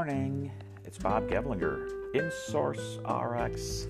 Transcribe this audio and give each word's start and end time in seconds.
morning. 0.00 0.50
It's 0.86 0.96
Bob 0.96 1.28
Gevlinger, 1.28 1.86
InSourceRx. 2.14 3.86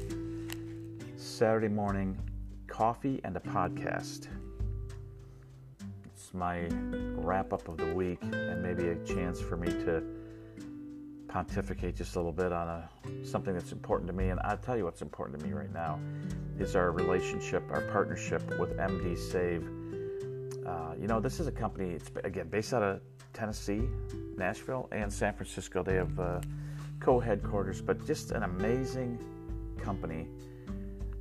Saturday 1.17 1.69
morning 1.69 2.19
coffee 2.67 3.21
and 3.23 3.37
a 3.37 3.41
podcast. 3.41 4.27
It's 6.07 6.35
my 6.35 6.67
wrap 7.15 7.53
up 7.53 7.69
of 7.69 7.77
the 7.77 7.95
week 7.95 8.19
and 8.23 8.61
maybe 8.61 8.89
a 8.89 8.97
chance 9.05 9.41
for 9.41 9.57
me 9.57 9.69
to 9.69 10.03
pontificate 11.29 11.95
just 11.95 12.17
a 12.17 12.19
little 12.19 12.33
bit 12.33 12.53
on 12.53 12.67
a, 12.67 12.91
something 13.25 13.55
that's 13.55 13.71
important 13.71 14.09
to 14.09 14.13
me. 14.13 14.31
And 14.31 14.41
I'll 14.43 14.57
tell 14.57 14.77
you 14.77 14.87
what's 14.87 15.03
important 15.03 15.39
to 15.39 15.47
me 15.47 15.53
right 15.53 15.73
now 15.73 16.01
is 16.59 16.75
our 16.75 16.91
relationship, 16.91 17.63
our 17.71 17.83
partnership 17.83 18.43
with 18.59 18.77
MDsave. 18.79 19.80
Uh, 20.67 20.95
you 21.01 21.07
know, 21.07 21.21
this 21.21 21.41
is 21.41 21.47
a 21.47 21.53
company, 21.53 21.91
it's 21.91 22.11
again 22.25 22.49
based 22.49 22.75
out 22.75 22.83
of 22.83 23.01
Tennessee, 23.33 23.83
Nashville, 24.37 24.89
and 24.93 25.13
San 25.13 25.33
Francisco. 25.35 25.83
They 25.83 25.95
have 25.95 26.19
uh, 26.21 26.41
co 27.01 27.19
headquarters, 27.19 27.81
but 27.81 28.07
just 28.07 28.33
an 28.33 28.43
amazing 28.43 29.19
company. 29.81 30.29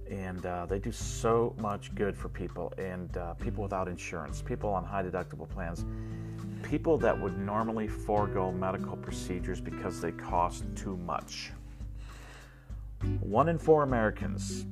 And 0.09 0.43
uh, 0.45 0.65
they 0.65 0.79
do 0.79 0.91
so 0.91 1.55
much 1.59 1.93
good 1.93 2.17
for 2.17 2.29
people 2.29 2.73
and 2.79 3.15
uh, 3.15 3.35
people 3.35 3.63
without 3.63 3.87
insurance, 3.87 4.41
people 4.41 4.69
on 4.71 4.83
high 4.83 5.03
deductible 5.03 5.47
plans, 5.47 5.85
people 6.63 6.97
that 6.97 7.19
would 7.19 7.37
normally 7.37 7.87
forego 7.87 8.51
medical 8.51 8.97
procedures 8.97 9.61
because 9.61 10.01
they 10.01 10.11
cost 10.11 10.65
too 10.75 10.97
much. 10.97 11.51
One 13.19 13.49
in 13.49 13.59
four 13.59 13.83
Americans 13.83 14.65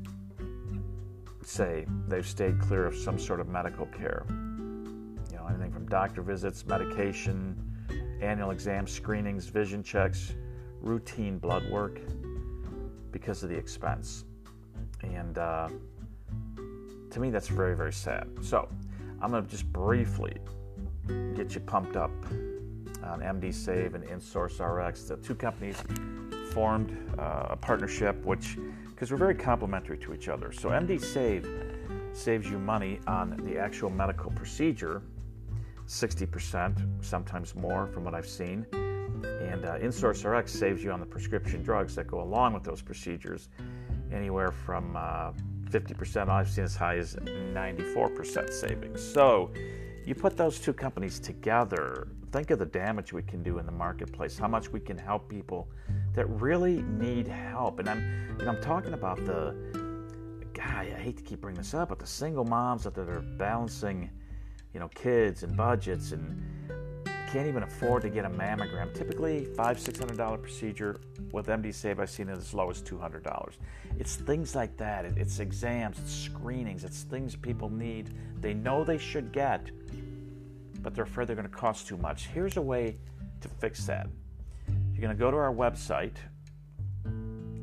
say 1.43 1.85
they've 2.07 2.27
stayed 2.27 2.59
clear 2.59 2.85
of 2.85 2.95
some 2.95 3.17
sort 3.17 3.39
of 3.39 3.47
medical 3.47 3.85
care 3.85 4.25
anything 5.49 5.71
from 5.71 5.87
doctor 5.87 6.21
visits, 6.21 6.65
medication, 6.65 7.55
annual 8.21 8.51
exams, 8.51 8.91
screenings, 8.91 9.45
vision 9.47 9.83
checks, 9.83 10.33
routine 10.81 11.37
blood 11.37 11.69
work 11.69 11.99
because 13.11 13.43
of 13.43 13.49
the 13.49 13.55
expense. 13.55 14.25
And 15.03 15.37
uh, 15.37 15.69
to 17.11 17.19
me, 17.19 17.29
that's 17.29 17.47
very, 17.47 17.75
very 17.75 17.93
sad. 17.93 18.27
So 18.41 18.67
I'm 19.21 19.31
going 19.31 19.43
to 19.43 19.49
just 19.49 19.71
briefly 19.71 20.37
get 21.35 21.55
you 21.55 21.61
pumped 21.61 21.95
up 21.95 22.11
on 23.03 23.21
MDsave 23.21 23.95
and 23.95 24.03
InSourceRx, 24.03 25.07
the 25.07 25.17
two 25.17 25.35
companies 25.35 25.81
formed 26.51 26.97
uh, 27.17 27.47
a 27.49 27.55
partnership 27.55 28.23
which 28.25 28.57
because 28.89 29.11
we're 29.11 29.17
very 29.17 29.35
complementary 29.35 29.97
to 29.99 30.13
each 30.13 30.27
other. 30.27 30.51
So 30.51 30.69
MDsave 30.69 31.45
saves 32.13 32.49
you 32.49 32.57
money 32.57 32.99
on 33.05 33.39
the 33.45 33.59
actual 33.59 33.91
medical 33.91 34.31
procedure 34.31 35.03
60%, 35.87 37.03
sometimes 37.03 37.55
more 37.55 37.87
from 37.87 38.03
what 38.03 38.13
I've 38.13 38.27
seen. 38.27 38.65
And 38.73 39.65
uh, 39.65 39.79
InSourceRx 39.79 40.49
saves 40.49 40.83
you 40.83 40.91
on 40.91 40.99
the 40.99 41.05
prescription 41.05 41.63
drugs 41.63 41.95
that 41.95 42.07
go 42.07 42.21
along 42.21 42.53
with 42.53 42.63
those 42.63 42.81
procedures, 42.81 43.49
anywhere 44.11 44.51
from 44.51 44.95
uh, 44.95 45.31
50%, 45.69 46.29
I've 46.29 46.49
seen 46.49 46.63
as 46.63 46.75
high 46.75 46.97
as 46.97 47.15
94% 47.15 48.51
savings. 48.51 49.01
So 49.01 49.51
you 50.05 50.15
put 50.15 50.37
those 50.37 50.59
two 50.59 50.73
companies 50.73 51.19
together, 51.19 52.09
think 52.31 52.51
of 52.51 52.59
the 52.59 52.65
damage 52.65 53.11
we 53.11 53.23
can 53.23 53.41
do 53.41 53.57
in 53.57 53.65
the 53.65 53.71
marketplace, 53.71 54.37
how 54.37 54.47
much 54.47 54.71
we 54.71 54.79
can 54.79 54.97
help 54.97 55.27
people 55.27 55.69
that 56.13 56.25
really 56.29 56.83
need 56.83 57.27
help. 57.27 57.79
And 57.79 57.89
I'm, 57.89 58.35
you 58.39 58.45
know, 58.45 58.51
I'm 58.51 58.61
talking 58.61 58.93
about 58.93 59.25
the, 59.25 59.55
guy, 60.53 60.91
I 60.95 60.99
hate 60.99 61.17
to 61.17 61.23
keep 61.23 61.41
bringing 61.41 61.61
this 61.61 61.73
up, 61.73 61.89
but 61.89 61.99
the 61.99 62.07
single 62.07 62.43
moms 62.43 62.83
that 62.83 62.97
are 62.97 63.21
balancing 63.37 64.09
you 64.77 64.79
know, 64.79 64.89
kids 64.89 65.41
and 65.41 65.57
budgets 65.57 66.11
and 66.11 66.39
can't 67.31 67.47
even 67.47 67.63
afford 67.63 68.03
to 68.03 68.09
get 68.09 68.25
a 68.25 68.29
mammogram. 68.29 68.93
Typically, 68.93 69.43
five, 69.43 69.79
six 69.79 69.97
hundred 69.97 70.17
dollar 70.17 70.37
procedure 70.37 71.01
with 71.31 71.47
MDsave. 71.47 71.97
I've 71.97 72.11
seen 72.11 72.29
it 72.29 72.37
as 72.37 72.53
low 72.53 72.69
as 72.69 72.79
two 72.79 72.99
hundred 72.99 73.23
dollars. 73.23 73.57
It's 73.97 74.17
things 74.17 74.53
like 74.53 74.77
that. 74.77 75.05
It's 75.05 75.39
exams, 75.39 75.97
it's 75.97 76.13
screenings, 76.13 76.83
it's 76.83 77.01
things 77.01 77.35
people 77.35 77.71
need. 77.71 78.11
They 78.39 78.53
know 78.53 78.83
they 78.83 78.99
should 78.99 79.31
get, 79.31 79.71
but 80.83 80.93
they're 80.93 81.05
afraid 81.05 81.27
they're 81.27 81.35
going 81.35 81.49
to 81.49 81.55
cost 81.55 81.87
too 81.87 81.97
much. 81.97 82.27
Here's 82.27 82.57
a 82.57 82.61
way 82.61 82.97
to 83.41 83.47
fix 83.47 83.83
that. 83.87 84.07
You're 84.93 85.01
going 85.01 85.17
to 85.17 85.19
go 85.19 85.31
to 85.31 85.37
our 85.37 85.51
website 85.51 86.17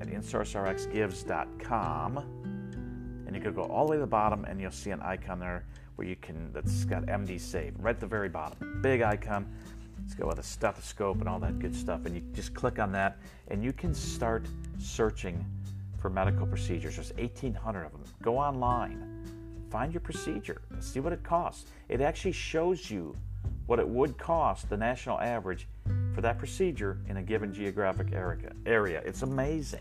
at 0.00 0.08
insourcerxgives.com, 0.08 2.18
and 2.18 3.36
you 3.36 3.40
can 3.40 3.54
go 3.54 3.62
all 3.62 3.86
the 3.86 3.92
way 3.92 3.98
to 3.98 4.00
the 4.00 4.06
bottom, 4.08 4.44
and 4.46 4.60
you'll 4.60 4.72
see 4.72 4.90
an 4.90 5.00
icon 5.00 5.38
there 5.38 5.64
where 5.96 6.06
you 6.06 6.16
can 6.16 6.52
that's 6.52 6.84
got 6.84 7.06
MDsave 7.06 7.72
right 7.78 7.94
at 7.94 8.00
the 8.00 8.06
very 8.06 8.28
bottom. 8.28 8.80
Big 8.82 9.02
icon. 9.02 9.46
It's 10.04 10.14
got 10.14 10.28
with 10.28 10.38
a 10.38 10.42
stethoscope 10.42 11.20
and 11.20 11.28
all 11.28 11.38
that 11.40 11.58
good 11.58 11.74
stuff. 11.74 12.04
And 12.04 12.14
you 12.14 12.22
just 12.34 12.54
click 12.54 12.78
on 12.78 12.92
that 12.92 13.16
and 13.48 13.64
you 13.64 13.72
can 13.72 13.94
start 13.94 14.46
searching 14.78 15.44
for 15.98 16.10
medical 16.10 16.46
procedures. 16.46 16.96
There's 16.96 17.12
1,800 17.14 17.84
of 17.84 17.92
them. 17.92 18.02
Go 18.22 18.36
online, 18.36 19.24
find 19.70 19.92
your 19.92 20.02
procedure, 20.02 20.60
see 20.80 21.00
what 21.00 21.12
it 21.12 21.22
costs. 21.22 21.70
It 21.88 22.00
actually 22.00 22.32
shows 22.32 22.90
you 22.90 23.16
what 23.66 23.78
it 23.78 23.88
would 23.88 24.18
cost, 24.18 24.68
the 24.68 24.76
national 24.76 25.18
average, 25.20 25.66
for 26.14 26.20
that 26.20 26.38
procedure 26.38 26.98
in 27.08 27.16
a 27.16 27.22
given 27.22 27.52
geographic 27.52 28.12
area. 28.12 29.02
It's 29.06 29.22
amazing. 29.22 29.80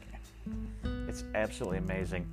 It's 1.07 1.25
absolutely 1.35 1.79
amazing 1.79 2.25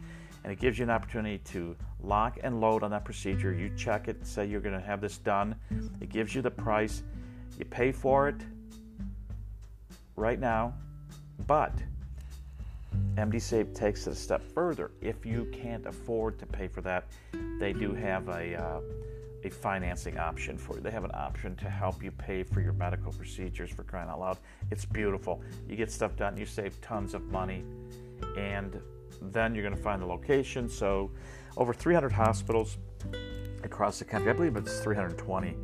and 0.45 0.53
it 0.53 0.59
gives 0.59 0.79
you 0.79 0.85
an 0.85 0.91
opportunity 0.91 1.39
to 1.39 1.77
lock 2.03 2.39
and 2.43 2.61
load 2.61 2.83
on 2.83 2.91
that 2.91 3.05
procedure. 3.05 3.53
You 3.53 3.71
check 3.77 4.09
it, 4.09 4.27
say 4.27 4.47
you're 4.47 4.61
going 4.61 4.79
to 4.79 4.85
have 4.85 5.01
this 5.01 5.19
done. 5.19 5.55
It 6.01 6.09
gives 6.09 6.35
you 6.35 6.43
the 6.43 6.51
price. 6.51 7.03
You 7.59 7.65
pay 7.65 7.93
for 7.93 8.29
it 8.29 8.41
right 10.17 10.41
now, 10.41 10.75
but 11.47 11.75
MDsave 13.17 13.75
takes 13.75 14.07
it 14.07 14.13
a 14.13 14.15
step 14.15 14.43
further. 14.55 14.91
If 15.01 15.27
you 15.27 15.47
can't 15.53 15.87
afford 15.87 16.39
to 16.39 16.47
pay 16.47 16.69
for 16.69 16.81
that, 16.83 17.05
they 17.59 17.73
do 17.73 17.93
have 17.95 18.29
a 18.29 18.55
uh, 18.57 18.81
a 19.45 19.51
financing 19.51 20.19
option 20.19 20.59
for 20.59 20.77
you. 20.77 20.83
They 20.83 20.91
have 20.91 21.05
an 21.05 21.13
option 21.15 21.57
to 21.57 21.71
help 21.71 22.03
you 22.03 22.11
pay 22.11 22.43
for 22.43 22.61
your 22.61 22.73
medical 22.73 23.13
procedures 23.13 23.71
for 23.71 23.85
crying 23.85 24.09
out 24.09 24.21
loud. 24.21 24.39
It's 24.71 24.85
beautiful. 24.85 25.43
You 25.69 25.77
get 25.77 25.91
stuff 25.91 26.17
done, 26.17 26.37
you 26.37 26.47
save 26.47 26.81
tons 26.81 27.15
of 27.15 27.25
money, 27.31 27.65
and 28.37 28.81
then 29.21 29.55
you're 29.55 29.65
going 29.65 29.77
to 29.77 29.83
find 29.83 30.03
the 30.03 30.07
location. 30.07 30.69
So, 30.69 31.11
over 31.57 31.73
300 31.73 32.13
hospitals 32.13 32.79
across 33.63 33.99
the 33.99 34.05
country. 34.05 34.31
I 34.31 34.33
believe 34.33 34.57
it's 34.57 34.81
320 34.81 35.57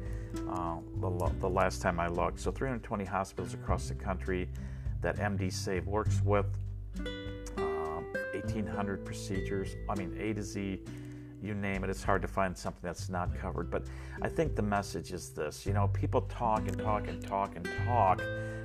uh, 0.48 0.76
the, 1.00 1.32
the 1.40 1.48
last 1.48 1.80
time 1.80 2.00
I 2.00 2.08
looked. 2.08 2.40
So, 2.40 2.50
320 2.50 3.04
hospitals 3.04 3.54
across 3.54 3.88
the 3.88 3.94
country 3.94 4.48
that 5.00 5.16
MDsave 5.16 5.84
works 5.84 6.20
with. 6.24 6.46
Uh, 7.56 8.02
1,800 8.32 9.04
procedures. 9.04 9.76
I 9.88 9.94
mean, 9.94 10.16
A 10.20 10.32
to 10.34 10.42
Z 10.42 10.80
you 11.42 11.54
name 11.54 11.84
it, 11.84 11.90
it's 11.90 12.02
hard 12.02 12.22
to 12.22 12.28
find 12.28 12.56
something 12.56 12.80
that's 12.82 13.08
not 13.08 13.34
covered. 13.38 13.70
But 13.70 13.84
I 14.22 14.28
think 14.28 14.56
the 14.56 14.62
message 14.62 15.12
is 15.12 15.30
this 15.30 15.66
you 15.66 15.72
know, 15.72 15.88
people 15.88 16.22
talk 16.22 16.66
and 16.66 16.78
talk 16.78 17.08
and 17.08 17.22
talk 17.22 17.56
and 17.56 17.68
talk 17.86 18.20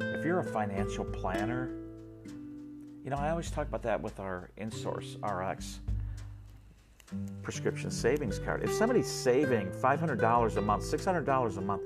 if 0.00 0.24
you're 0.24 0.40
a 0.40 0.44
financial 0.44 1.04
planner, 1.04 1.70
you 3.04 3.10
know, 3.10 3.16
I 3.16 3.30
always 3.30 3.50
talk 3.50 3.66
about 3.66 3.82
that 3.82 4.00
with 4.00 4.20
our 4.20 4.50
InSourceRx 4.58 5.78
prescription 7.42 7.90
savings 7.90 8.38
card. 8.38 8.62
If 8.62 8.72
somebody's 8.72 9.10
saving 9.10 9.70
$500 9.70 10.56
a 10.56 10.60
month, 10.60 10.84
$600 10.84 11.56
a 11.56 11.60
month, 11.60 11.82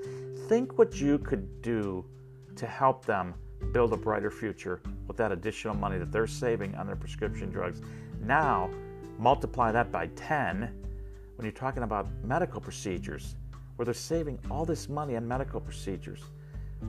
think 0.49 0.77
what 0.77 0.99
you 0.99 1.17
could 1.19 1.61
do 1.61 2.05
to 2.57 2.67
help 2.67 3.05
them 3.05 3.33
build 3.71 3.93
a 3.93 3.97
brighter 3.97 4.29
future 4.29 4.81
with 5.07 5.15
that 5.17 5.31
additional 5.31 5.73
money 5.75 5.97
that 5.97 6.11
they're 6.11 6.27
saving 6.27 6.75
on 6.75 6.85
their 6.85 6.95
prescription 6.95 7.49
drugs. 7.49 7.81
Now, 8.19 8.69
Multiply 9.23 9.71
that 9.71 9.89
by 9.89 10.07
10 10.07 10.59
when 11.37 11.45
you're 11.45 11.53
talking 11.53 11.83
about 11.83 12.07
medical 12.25 12.59
procedures, 12.59 13.37
where 13.77 13.85
they're 13.85 13.93
saving 13.93 14.37
all 14.51 14.65
this 14.65 14.89
money 14.89 15.15
on 15.15 15.25
medical 15.25 15.61
procedures. 15.61 16.19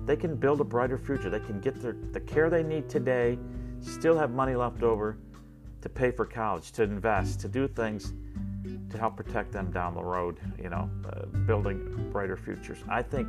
They 0.04 0.16
can 0.16 0.34
build 0.34 0.60
a 0.60 0.64
brighter 0.64 0.98
future. 0.98 1.30
They 1.30 1.38
can 1.38 1.60
get 1.60 1.80
their, 1.80 1.94
the 2.10 2.18
care 2.18 2.50
they 2.50 2.64
need 2.64 2.88
today, 2.88 3.38
still 3.80 4.18
have 4.18 4.32
money 4.32 4.56
left 4.56 4.82
over 4.82 5.16
to 5.80 5.88
pay 5.88 6.10
for 6.10 6.26
college, 6.26 6.72
to 6.72 6.82
invest, 6.82 7.38
to 7.42 7.48
do 7.48 7.68
things 7.68 8.12
to 8.90 8.98
help 8.98 9.16
protect 9.16 9.52
them 9.52 9.70
down 9.70 9.94
the 9.94 10.02
road, 10.02 10.40
you 10.60 10.70
know, 10.70 10.90
uh, 11.08 11.26
building 11.46 12.08
brighter 12.10 12.36
futures. 12.36 12.78
I 12.88 13.02
think 13.02 13.28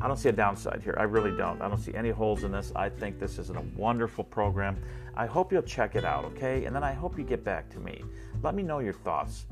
I 0.00 0.08
don't 0.08 0.16
see 0.16 0.28
a 0.28 0.32
downside 0.32 0.82
here. 0.82 0.96
I 0.98 1.04
really 1.04 1.36
don't. 1.36 1.62
I 1.62 1.68
don't 1.68 1.78
see 1.78 1.94
any 1.94 2.10
holes 2.10 2.44
in 2.44 2.52
this. 2.52 2.72
I 2.74 2.88
think 2.88 3.18
this 3.18 3.38
is 3.38 3.50
a 3.50 3.64
wonderful 3.76 4.24
program. 4.24 4.76
I 5.16 5.26
hope 5.26 5.52
you'll 5.52 5.62
check 5.62 5.94
it 5.94 6.04
out, 6.04 6.24
okay? 6.24 6.64
And 6.64 6.74
then 6.74 6.82
I 6.82 6.92
hope 6.92 7.16
you 7.16 7.24
get 7.24 7.44
back 7.44 7.70
to 7.70 7.80
me. 7.80 8.02
Let 8.42 8.54
me 8.54 8.62
know 8.62 8.80
your 8.80 8.92
thoughts. 8.92 9.46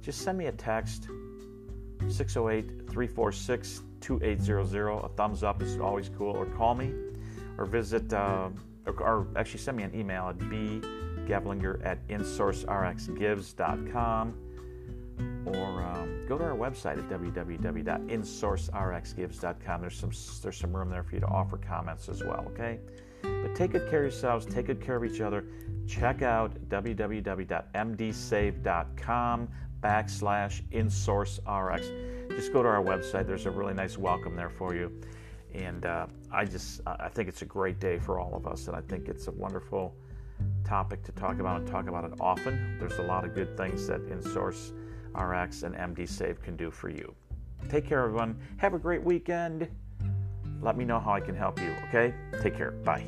Just 0.00 0.22
send 0.22 0.38
me 0.38 0.46
a 0.46 0.52
text 0.52 1.08
608 2.08 2.88
346 2.88 3.82
2800. 4.00 4.90
A 4.90 5.08
thumbs 5.08 5.42
up 5.42 5.60
is 5.62 5.78
always 5.80 6.08
cool. 6.16 6.36
Or 6.36 6.46
call 6.46 6.76
me 6.76 6.92
or 7.58 7.66
visit, 7.66 8.12
uh, 8.12 8.50
or, 8.86 9.02
or, 9.02 9.26
actually 9.36 9.60
send 9.60 9.76
me 9.76 9.82
an 9.82 9.94
email 9.94 10.28
at 10.28 10.38
bgavlinger 10.38 11.84
at 11.84 12.06
insourcerxgives.com 12.08 14.34
or 15.46 15.82
um, 15.82 16.24
go 16.28 16.38
to 16.38 16.44
our 16.44 16.56
website 16.56 16.98
at 16.98 17.08
www.insourcerxgives.com. 17.08 19.80
There's 19.80 19.98
some 19.98 20.10
there's 20.42 20.56
some 20.56 20.76
room 20.76 20.90
there 20.90 21.02
for 21.02 21.14
you 21.14 21.20
to 21.20 21.26
offer 21.26 21.56
comments 21.56 22.08
as 22.08 22.22
well. 22.22 22.44
Okay, 22.52 22.78
but 23.22 23.54
take 23.54 23.72
good 23.72 23.90
care 23.90 24.04
of 24.04 24.12
yourselves. 24.12 24.46
Take 24.46 24.66
good 24.66 24.80
care 24.80 24.94
of 24.96 25.04
each 25.04 25.20
other. 25.20 25.44
Check 25.86 26.22
out 26.22 26.54
www.mdsave.com 26.68 29.48
backslash 29.80 30.62
insourcerx. 30.70 32.36
Just 32.36 32.52
go 32.52 32.62
to 32.62 32.68
our 32.68 32.82
website. 32.82 33.26
There's 33.26 33.46
a 33.46 33.50
really 33.50 33.74
nice 33.74 33.96
welcome 33.96 34.36
there 34.36 34.50
for 34.50 34.74
you. 34.74 34.92
And 35.54 35.86
uh, 35.86 36.06
I 36.30 36.44
just 36.44 36.82
I 36.86 37.08
think 37.08 37.28
it's 37.28 37.42
a 37.42 37.46
great 37.46 37.80
day 37.80 37.98
for 37.98 38.20
all 38.20 38.34
of 38.34 38.46
us, 38.46 38.68
and 38.68 38.76
I 38.76 38.82
think 38.82 39.08
it's 39.08 39.28
a 39.28 39.32
wonderful 39.32 39.96
topic 40.64 41.02
to 41.04 41.12
talk 41.12 41.40
about 41.40 41.60
and 41.60 41.68
talk 41.68 41.88
about 41.88 42.04
it 42.04 42.12
often. 42.20 42.76
There's 42.78 42.98
a 42.98 43.02
lot 43.02 43.24
of 43.24 43.34
good 43.34 43.56
things 43.56 43.86
that 43.86 44.06
InSource 44.08 44.72
RX 45.14 45.62
and 45.62 45.74
MDsave 45.74 46.42
can 46.42 46.56
do 46.56 46.70
for 46.70 46.88
you. 46.88 47.14
Take 47.68 47.86
care, 47.86 48.04
everyone. 48.04 48.38
Have 48.58 48.74
a 48.74 48.78
great 48.78 49.02
weekend. 49.02 49.68
Let 50.60 50.76
me 50.76 50.84
know 50.84 50.98
how 50.98 51.12
I 51.12 51.20
can 51.20 51.36
help 51.36 51.60
you, 51.60 51.74
okay? 51.88 52.14
Take 52.42 52.56
care. 52.56 52.72
Bye. 52.72 53.06